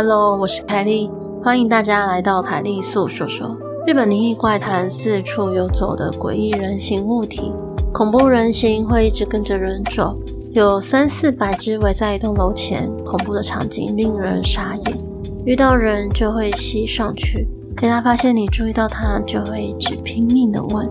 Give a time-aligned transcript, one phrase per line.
[0.00, 1.10] Hello，我是凯莉，
[1.42, 3.58] 欢迎大家来到凯莉素说说。
[3.84, 7.52] 日本灵异怪谈四处游走的诡异人形物体，
[7.92, 10.16] 恐怖人形会一直跟着人走，
[10.52, 14.98] 有三四百只围在一栋楼前，恐怖的场景令人傻眼。
[15.44, 20.88] 遇到人就会吸上去，等他发现你注意到他，就会一直拼命的问，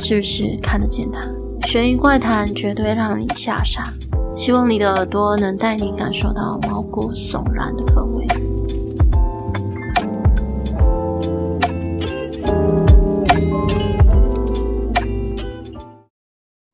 [0.00, 1.20] 是不是看得见他？
[1.68, 3.94] 悬疑怪谈绝对让你吓傻。
[4.34, 8.26] 希望你的耳朵能带你感受到毛骨悚然的氛围。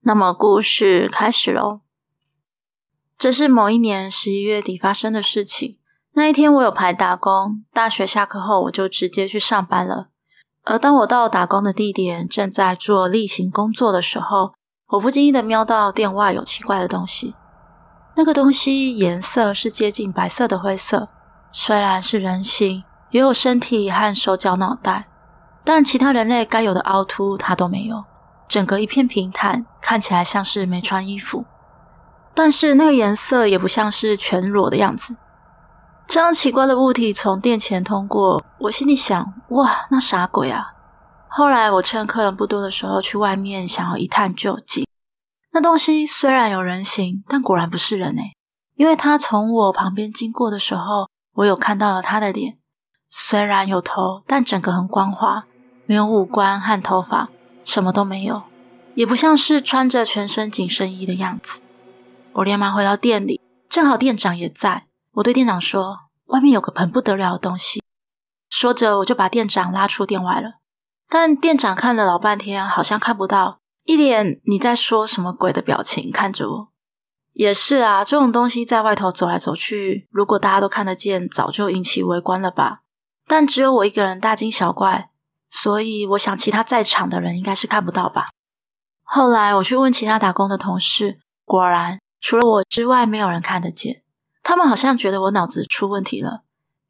[0.01, 1.81] 那么故事开始喽。
[3.19, 5.77] 这是某一年十一月底发生的事情。
[6.15, 10.09] 那一天我有排打工，大学下课后我就直接去上班了。
[10.65, 14.55] 而当我到打工的地点，正在做例行工作的时候，
[14.93, 17.35] 我不经意的瞄到店外有奇怪的东西。
[18.19, 21.09] 那个东西颜色是接近白色的灰色，
[21.53, 25.07] 虽然是人形，也有身体和手脚脑袋，
[25.63, 28.05] 但其他人类该有的凹凸它都没有，
[28.49, 31.45] 整个一片平坦，看起来像是没穿衣服。
[32.35, 35.15] 但是那个颜色也不像是全裸的样子。
[36.09, 40.73] 这样奇怪的物体从店前通过，我心里想：哇，那啥鬼啊！
[41.29, 44.88] 后来我趁客人不多的时候去外面，想要一探究竟。
[45.59, 48.37] 那东西虽然有人形，但果然不是人诶，
[48.77, 52.59] 因为他从我旁边经过的时候，我有看到了他的脸，
[53.11, 55.47] 虽然有头，但整个很光滑，
[55.85, 57.31] 没有五官和头发，
[57.65, 58.45] 什么都没有，
[58.95, 61.61] 也不像是穿着全身紧身衣的样子。
[62.35, 67.83] 我连忙回到店里，正好店长也在，我对店长说：“外面有个很不得了的东西。”
[68.49, 70.61] 说着，我就把店长拉出店外了，
[71.09, 73.58] 但店长看了老半天，好像看不到。
[73.89, 76.69] 一脸你在说什么鬼的表情看着我，
[77.33, 82.83] 也是啊，这种东西在外头走来走去，如果大家都看得见，早就引起围观了吧？
[83.27, 85.09] 但只有我一个人大惊小怪，
[85.49, 88.27] 所以我想其他在场的人应该是看不到吧。
[89.03, 94.03] 后来我去问其他打工的同事，果然除了我之外，没有人看得见。
[94.43, 96.43] 他们好像觉得我脑子出问题了。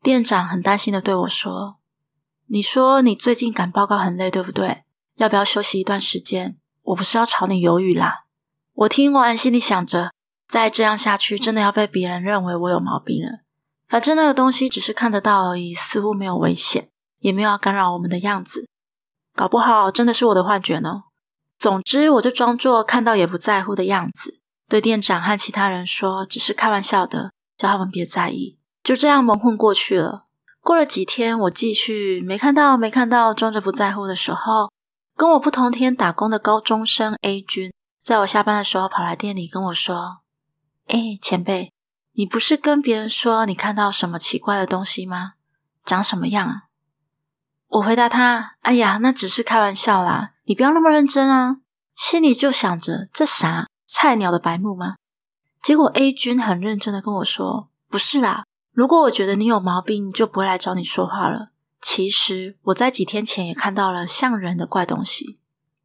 [0.02, 1.76] 店长很担心的对我说
[2.50, 4.82] ：“你说你最近赶报告很累，对不对？
[5.18, 6.56] 要不要休息一段时间？”
[6.88, 8.24] 我不是要炒你鱿鱼啦！
[8.72, 10.12] 我听完心里想着，
[10.46, 13.40] 再这样下去，真的要被别人认为我有毛病了。
[13.86, 16.88] 反正那个东西只是看得到而已，似乎没有危险，
[17.18, 18.66] 也没有要干扰我们的样子。
[19.34, 21.02] 搞不好真的是我的幻觉呢。
[21.58, 28.58] 总之，我就装作看到也不在乎的样子，对店长和其他人说只是开玩笑的，叫他们别在意。
[28.82, 30.24] 就这样蒙混过去了。
[30.60, 34.70] 过了几天，我继续没看到，没看到，装着不在乎的时候。
[35.18, 37.72] 跟我不同天打工的高中生 A 君，
[38.04, 40.18] 在我下班的时候跑来店里跟我说
[40.86, 41.72] ：“哎，前辈，
[42.12, 45.32] 你不是跟别人说你看到什么奇怪的东西吗？
[45.84, 46.62] 长什么样啊？”
[47.66, 51.56] 我回答他：“哎呀，那只是开玩笑啦，你不要那么认真啊。”
[51.98, 54.94] 心里就想着这啥菜鸟的白目吗？
[55.60, 61.48] 结果 A 君很认真的跟我说：“不是啦，如果我觉得你有毛病，就不会来找你说话了。”
[61.80, 65.38] 其实我在几天前也看到了像人的怪东西，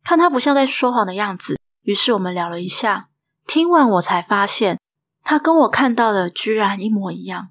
[0.04, 3.10] 看他不像在说谎的样子，于是我们聊了一下。
[3.46, 4.80] 听完我才发现，
[5.24, 7.50] 他跟我看到的居然一模一样。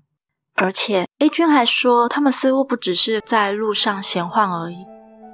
[0.55, 4.77] 而且 A 君还说，他们似乎不只是在路上闲晃而已，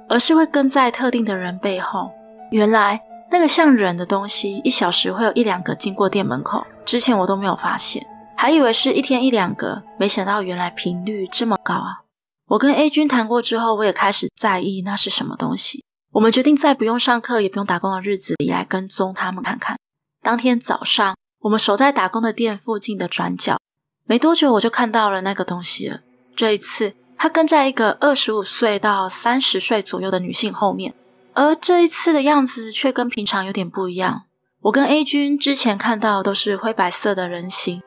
[0.07, 2.11] 而是会跟在特定的人背后。
[2.51, 8.05] 原来那个像人的东西，一小时会有一两个经过店门口，之前我都没有发现，
[8.37, 12.01] 还以为是一天一两个，没想到原来频率这么高啊！
[12.49, 15.83] 我跟 A 君谈过之后，我也开始在意那是什么东西。
[16.13, 19.77] 我们决定在不用上课也不用打工的日子里来跟踪他们看看。
[20.23, 23.59] 当天早上，我们守在打工的店附近的转角，
[24.05, 25.99] 没多久我就看到了那个东西了。
[26.35, 30.95] 这一次，他跟在一个二十五岁到三十岁左右的女性后面，
[31.33, 34.23] 而这一次的样子却跟平常有点不一样。
[34.61, 37.83] 我跟 A 君之前看到都是灰白色的人形，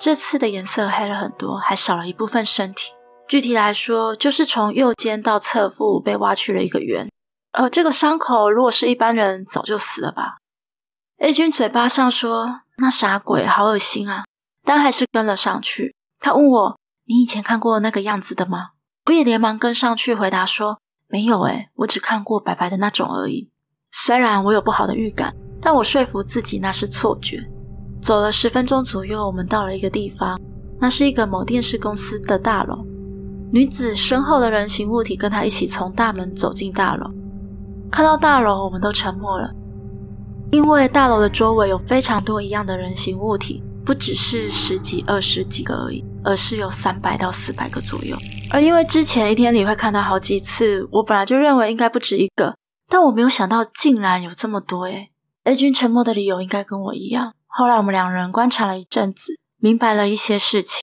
[0.00, 2.92] 这次的颜色黑了很多，还少了一部分身体。
[3.28, 7.10] 具体来说，就是从右肩到侧腹被挖去了一个圆。
[7.52, 10.38] 呃，这个伤口如果是一般人，早就死了吧
[11.18, 14.24] ？A 君嘴巴上说：“那啥鬼，好恶心啊！”
[14.64, 15.94] 但还是跟了上去。
[16.18, 18.70] 他问我：“你以前看过那个样子的吗？”
[19.06, 23.50] 我也连忙跟上去回答说：“没有诶，我只看过白白的那种而已。”
[23.92, 27.46] 虽然我有不好的预感，但我说服自己那是错觉。
[28.00, 30.40] 走了十分钟左右，我们到了一个地方，
[30.80, 32.86] 那是一个某电视公司的大楼。
[33.50, 37.10] 女子身后的人形物体跟她一起从大门走进大楼。
[37.90, 39.50] 看到大楼，我们都沉默了，
[40.50, 48.14] 因为大楼的周围有非常多一样的人形物体，不只是十几、二十几个而已，而是有三百到四百个左右。
[48.50, 52.54] 而因为之前一天里会看到好几次，我本来就认为应该不止一个，
[52.88, 55.10] 但我没有想到竟然有这么多诶。
[55.44, 57.32] A 君沉默的理由应该跟我一样。
[57.46, 60.82] 后来我们两人观察了一阵子，明白了一些事情。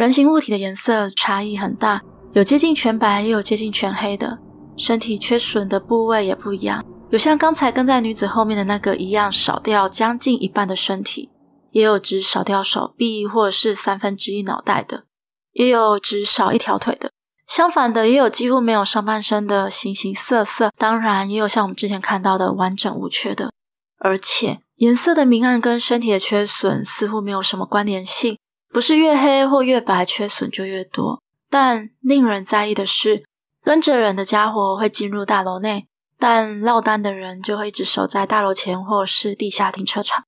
[0.00, 2.00] 人形物体的颜色差异很大，
[2.32, 4.38] 有接近全白，也有接近全黑的。
[4.74, 11.28] 身体缺损的部位也不一样，有像刚才跟在女子后面的那个一样少掉将近一半的身体，
[11.72, 15.04] 也有只少掉手臂或者是三分之一脑袋的，
[15.52, 17.10] 也有只少一条腿的。
[17.46, 20.70] 相反的，也有几乎没有上半身的形形色色。
[20.78, 23.52] 当然，也有像我们之前看到的完整无缺的。
[23.98, 28.38] 而且，颜色的明暗跟身体的缺损似乎没有什么关联性。
[28.72, 31.20] 不是越黑或越白缺损就越多，
[31.50, 33.24] 但令人在意的是，
[33.64, 35.88] 跟着人的家伙会进入大楼内，
[36.18, 40.24] 但落单的人就会一直守在大楼前或是地下停车场，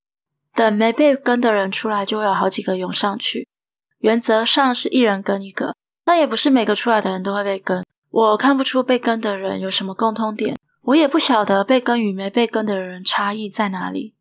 [0.52, 3.48] 等没被跟的人出来，就会有好几个涌上去。
[3.98, 7.84] 原则上是一人跟一个，但也不是每个出来的人都会被跟。
[8.10, 14.16] 我看不出被跟的人有什么共通点，我也不晓得被跟与没被跟的人差异在哪里。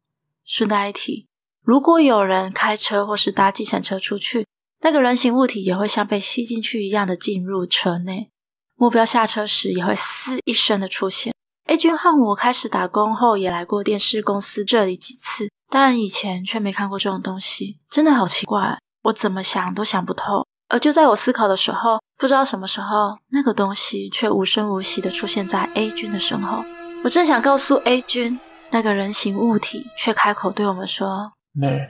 [0.45, 1.27] 顺带一提。
[1.63, 4.47] 如果有人开车或是搭计程车出去，
[4.81, 8.29] 那个人形物体也会像被吸进去一样的进入车内。
[8.75, 11.33] 目标下车时也会“嘶”一声的出现。
[11.67, 20.47] A 君和我开始打工后也来过电视公司这里几次，但以前却没看过这种东西，真的好奇怪，我怎么想都想不透。
[20.69, 26.65] 而就在我思考的时候，不知道什么时候，那个东西却无声无息的出现在 A 君的身后。
[27.03, 28.39] 我正想告诉 A 君，
[28.71, 31.33] 那个人形物体却开口对我们说。
[31.53, 31.89] 内，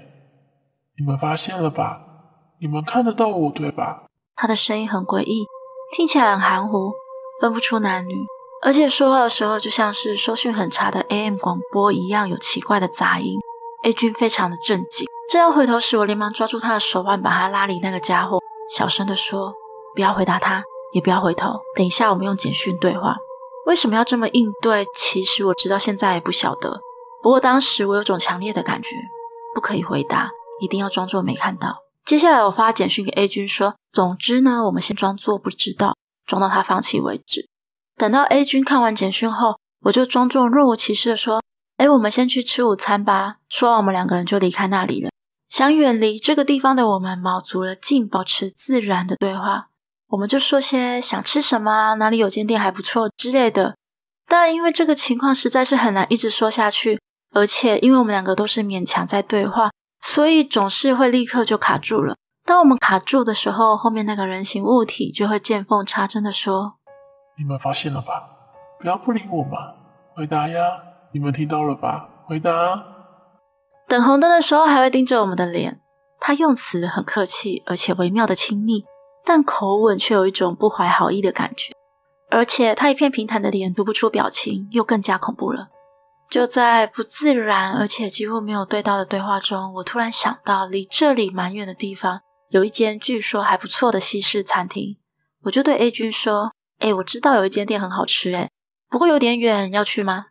[0.97, 2.01] 你们发现了吧？
[2.59, 4.05] 你们看得到我对吧？
[4.35, 5.45] 他的声音很诡异，
[5.95, 6.91] 听起来很含糊，
[7.39, 8.13] 分不出男女，
[8.63, 13.39] 而且说话的时候就像是收讯很差的 AM 广播一样，有奇怪的杂音。
[13.83, 18.39] A 君非常的震惊，正要回头时，我连忙抓住他的手腕，把他拉离那个家伙，
[18.75, 19.53] 小声的说
[19.95, 20.63] ：“不要回答他，
[20.93, 23.17] 也不要回头，等一下我们用简讯对话。”
[23.65, 24.83] 为什么要这么应对？
[24.95, 26.81] 其实我直到现在也不晓得。
[27.21, 28.89] 不过当时我有种强烈的感觉。
[29.53, 30.29] 不可以回答，
[30.61, 31.83] 一定要装作没看到。
[32.05, 35.95] 接下来我发简讯给 A 君说：“总之呢，我们先装作不知道，
[36.25, 37.47] 装到他放弃为止。”
[37.95, 41.41] 等到 A 君看完简讯后，我就装作若无其事的说
[41.77, 45.09] ：“哎，我们先去吃午餐吧。”说完，我们两个人就离开那里了。
[45.47, 49.67] 想远离这个地方的我们，卯足了劲，保持自然的对话。
[50.07, 53.75] 我们就说些想吃什么，哪里有间店还不错之类的。
[54.27, 56.99] 但因为这个情况实在是很难一直说下去。
[57.33, 62.15] 而且，因为我们两个都是勉强在对话，所以总是会立刻就卡住了。
[62.45, 66.73] 当我们卡住的时候，后面那个人形物体就会见缝插针的说
[67.39, 68.29] ：“你们发现了吧？
[68.79, 69.73] 不要不理我嘛！
[70.13, 70.83] 回答呀！
[71.13, 72.09] 你们听到了吧？
[72.25, 72.51] 回答！”
[73.87, 75.79] 等红灯的时候，还会盯着我们的脸。
[76.19, 78.85] 他用词很客气，而且微妙的亲昵，
[79.25, 81.73] 但口吻却有一种不怀好意的感觉。
[82.29, 85.69] 而且他一片平坦的脸，读不出表情，又更加恐怖了。
[86.31, 92.21] 就在不自然而且几乎没有对到的对话中，我突然想到，离这里蛮远的地方
[92.51, 94.97] 有一间据说还不错的西式餐厅。
[95.41, 98.49] 我就对 A 君说：“诶，我知道有一间店很好吃，诶，
[98.89, 100.27] 不过有点远，要去吗？”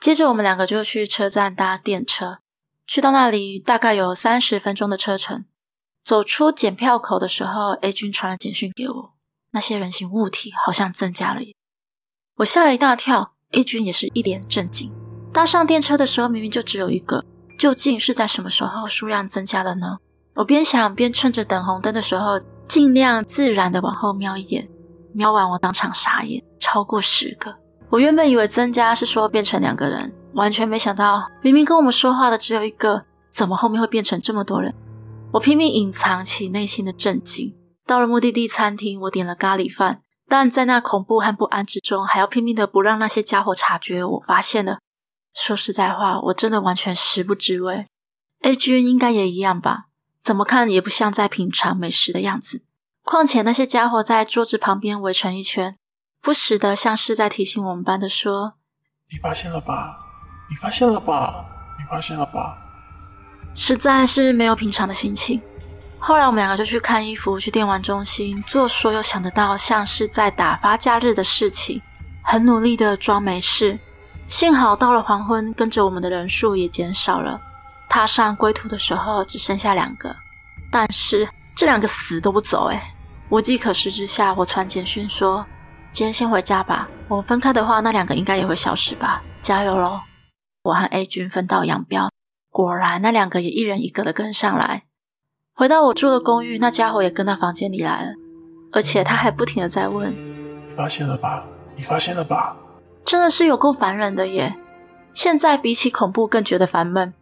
[0.00, 2.40] 接着我们两个就去车站搭电车，
[2.84, 5.44] 去到那里大概有三十分钟的车程。
[6.02, 9.14] 走出检票口的时候，A 君传了简讯给我，
[9.52, 11.54] 那些人形物体好像增加了耶，
[12.38, 15.03] 我吓了一大跳，A 君也是一脸震惊。
[15.34, 17.24] 搭上电车的时候，明明就只有一个，
[17.58, 19.98] 究竟是在什么时候数量增加了呢？
[20.36, 24.68] 我边想边趁着等红灯的时候，尽量自然的往后瞄一眼。
[25.12, 27.52] 瞄完，我当场傻眼，超过十个。
[27.90, 34.72] 我原本以为增加是说变成两个人，完全没想到，明明跟我们说话的只有一个，怎么后面会变成这么多人？
[35.32, 37.52] 我拼命隐藏起内心的震惊。
[37.84, 44.78] 到了目的地餐厅，我点了咖喱饭，但在那恐怖和不安之中，还要拼命的不让那些家伙察觉我发现了。
[45.34, 47.86] 说实在话，我真的完全食不知味。
[48.42, 49.86] A 君应该也一样吧？
[50.22, 52.62] 怎么看也不像在品尝美食的样子。
[53.02, 55.76] 况且那些家伙在桌子旁边围成一圈，
[56.22, 58.54] 不时的像是在提醒我们般的说
[59.12, 59.98] ：“你发现了吧？
[60.48, 61.44] 你发现了吧？
[61.78, 62.56] 你发现了吧？”
[63.54, 65.42] 实在是没有品尝的心情。
[65.98, 71.82] 后来我们两个就去看衣服，去电玩中心做所有想得到像是在打发假日的事情，
[72.22, 73.78] 很努力的装没事。
[74.26, 77.40] 幸好到了黄昏，跟着我们的人数也减少了。
[77.88, 80.16] 踏上归途的时候，只剩下两个，
[80.70, 82.80] 但是这两个死都不走诶。
[83.28, 85.44] 无计可施之下，我传简讯说
[85.92, 86.88] ：“今天先回家吧。
[87.08, 89.22] 我们分开的话，那两个应该也会消失吧。
[89.42, 90.00] 加油喽！”
[90.64, 92.10] 我和 A 君分道扬镳，
[92.50, 94.84] 果然那两个也一人一个的跟上来。
[95.54, 98.12] 回到我住的公寓，那家伙也跟到房间里来了，
[98.72, 100.14] 而且他还不停的在问
[100.76, 101.44] ：“发现了吧？
[101.76, 102.56] 你发现了吧？”
[103.04, 104.54] 真的是有够烦人的耶！
[105.12, 107.12] 现在比起恐怖更觉得烦闷，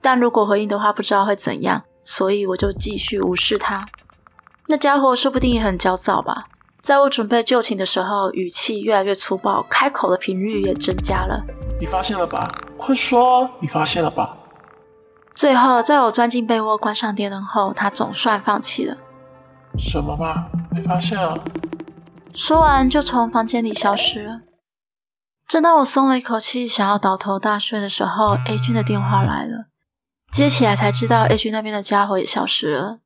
[0.00, 3.84] 但如果回应的话，不知道会怎样，所以我就继续无视他。
[4.68, 6.46] 那家伙说不定也很焦躁吧？
[6.80, 11.42] 在我准备就寝的时候，语气越来越粗暴，开口的频率也增加了。
[11.80, 12.50] 你发现了吧？
[12.76, 13.50] 快说！
[13.60, 14.36] 你发现了吧？
[15.34, 18.96] 最后，在我钻进被窝、关上电灯后，他总算放弃了。
[19.76, 20.46] 什么吗？
[20.70, 21.36] 没发现啊？
[22.32, 24.40] 说完就从房间里消失了。
[25.46, 29.66] 正当我松了一口气，想要倒头大睡的时候，A 君的电话来了。
[30.32, 33.00] 接起来才知道，A 君那边的家伙也消失了。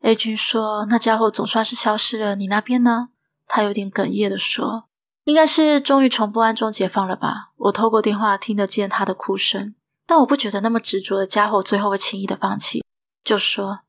[0.00, 3.10] A 君说：“那家伙总算是消失了，你那边呢？”
[3.46, 4.88] 他有点哽咽的说
[5.24, 9.74] ：“应该是终于从不安中解放了吧？”我透过电话听得见他的哭声，
[10.06, 12.84] 但我不觉得那么执着的家伙最后会轻易的放弃，
[13.22, 13.80] 就说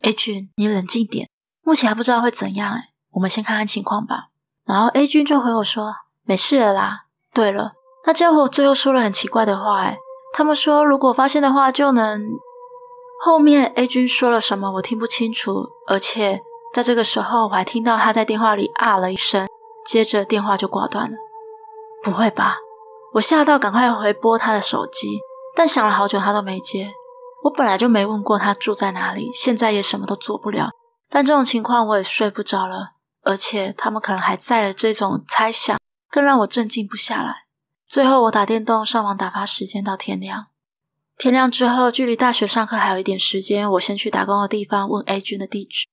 [0.00, 1.28] ：“A 君，你冷静点，
[1.62, 4.28] 目前还不知道会怎样，哎，我们先看看情况吧。”
[4.64, 7.03] 然后 A 君就回我说：“没事了啦。”
[7.34, 7.72] 对了，
[8.06, 9.98] 那家伙最后说了很奇怪的话，哎，
[10.32, 12.22] 他们说如果发现的话就能……
[13.20, 16.40] 后面 A 君说了什么我听不清楚，而且
[16.72, 19.48] 在这个时候我还听到他在电话里啊了一声，
[19.86, 21.16] 接着电话就挂断了。
[22.02, 22.58] 不会吧？
[23.14, 25.20] 我吓到，赶快回拨他的手机，
[25.56, 26.92] 但想了好久他都没接。
[27.44, 30.70] 我本来就没问过他住在哪里，现在也什么都做不了。
[31.10, 32.90] 但这种情况我也睡不着了，
[33.22, 35.78] 而且他们可能还在了这种猜想。
[36.14, 37.46] 更让我镇静不下来。
[37.88, 40.46] 最后，我打电动上网打发时间到天亮。
[41.18, 45.88] 天亮之后，距离大学上课还有一点时间，我先去打工的地方问 A 君的地址。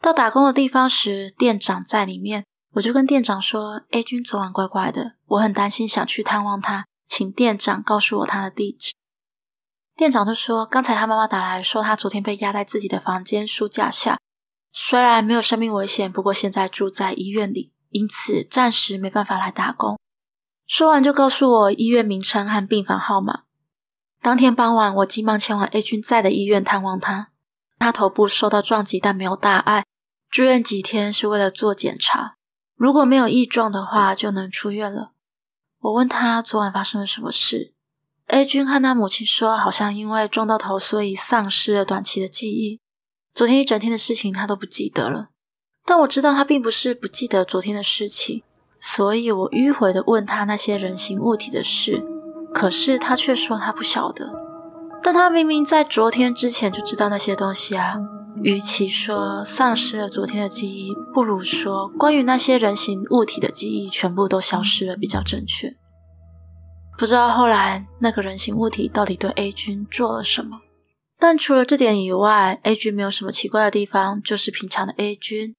[0.00, 8.92] 到打工的地方时，店长在里面，我就跟店长说：“A 君昨晚怪怪的，我很担心，想去探望他，请店长告诉我他的地址。”
[9.98, 14.20] 店长就说：“刚才他妈妈打来说，他昨天被压在自己的房间书架下，
[14.72, 19.96] 虽然没有生命危险，不过现在住在医院里。”因此，暂时没办法来打工。
[20.66, 23.42] 说完，就告诉我医院名称和病房号码。
[24.20, 27.28] 当天傍晚，我急忙前往 A 君在的医院探望他。
[27.78, 29.84] 他头部受到撞击，但没有大碍。
[30.28, 32.34] 住院几天是为了做检查，
[32.74, 35.12] 如果没有异状的话，就能出院了。
[35.78, 37.74] 我问他昨晚发生了什么事。
[38.26, 42.80] A 君和他母亲说，好像因为撞到头，所以丧失了短期的记忆。
[43.32, 45.28] 昨天一整天的事情，他都不记得了。
[45.86, 48.42] 但我知道他并不是不记得昨天的事情，
[48.80, 52.02] 所以我迂回地问他那些人形物体的事，
[52.52, 54.32] 可是他却说他不晓得。
[55.02, 57.96] 但他明明在昨天之前就知道那些东西啊！
[58.42, 65.76] 与其说丧失了昨天的记忆，不如说关于那些人形物体的记忆全部都消失了比较正确。
[66.98, 70.60] 不知道后来那个人形物体到底对 A 君做了什么，
[71.18, 75.54] 但除了这点以外，A 君没有什么奇怪的地方，就是平常的 A 君。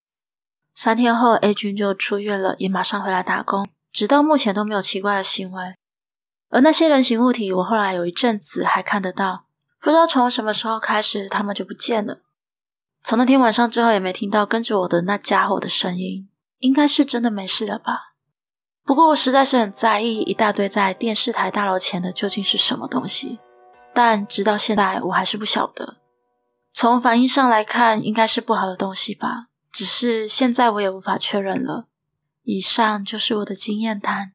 [0.76, 5.76] 三天后，A 君就出院了，也马上回来打工，直到目前都没有奇怪的行为。
[6.50, 9.46] 而那些人形物体，我后来有一阵子还看得到，
[9.80, 12.20] 不知道从什么时候开始，他们就不见了。
[13.04, 16.28] 从那天晚上之后，也没听到跟着我的那家伙的声音，
[16.60, 18.14] 应该是真的没事了吧？
[18.84, 23.40] 不过我实在是很在意一大堆在电视台大楼前的究竟是什么东西，
[23.94, 25.96] 但直到现在我还是不晓得。
[26.74, 29.48] 从反应上来看，应该是不好的东西吧。
[29.76, 31.88] 只是现在我也无法确认了。
[32.44, 34.32] 以上就是我的经验谈，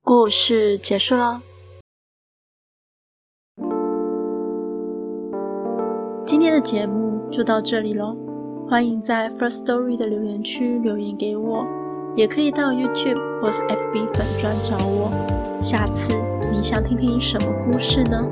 [0.00, 1.42] 故事结束了。
[6.24, 8.16] 今天的节目就到这里喽，
[8.68, 11.66] 欢迎在 First Story 的留言区留言给我，
[12.14, 15.10] 也可以到 YouTube 或是 FB 粉专找我。
[15.60, 16.12] 下次
[16.52, 18.24] 你想听听什么故事呢？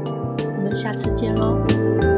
[0.57, 2.17] 我们下次见喽。